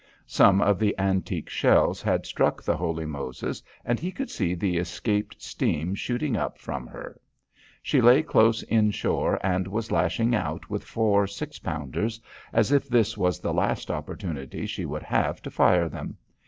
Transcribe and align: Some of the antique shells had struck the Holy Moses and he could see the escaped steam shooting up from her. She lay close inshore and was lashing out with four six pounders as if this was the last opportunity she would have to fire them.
Some 0.25 0.61
of 0.63 0.79
the 0.79 0.97
antique 0.99 1.47
shells 1.47 2.01
had 2.01 2.25
struck 2.25 2.59
the 2.63 2.75
Holy 2.75 3.05
Moses 3.05 3.61
and 3.85 3.99
he 3.99 4.11
could 4.11 4.31
see 4.31 4.55
the 4.55 4.77
escaped 4.77 5.39
steam 5.43 5.93
shooting 5.93 6.35
up 6.35 6.57
from 6.57 6.87
her. 6.87 7.21
She 7.83 8.01
lay 8.01 8.23
close 8.23 8.63
inshore 8.63 9.39
and 9.45 9.67
was 9.67 9.91
lashing 9.91 10.33
out 10.33 10.71
with 10.71 10.83
four 10.83 11.27
six 11.27 11.59
pounders 11.59 12.19
as 12.51 12.71
if 12.71 12.89
this 12.89 13.15
was 13.15 13.39
the 13.41 13.53
last 13.53 13.91
opportunity 13.91 14.65
she 14.65 14.85
would 14.87 15.03
have 15.03 15.39
to 15.43 15.51
fire 15.51 15.87
them. 15.87 16.17